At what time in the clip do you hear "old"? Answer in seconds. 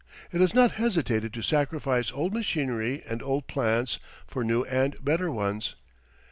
2.11-2.33, 3.21-3.45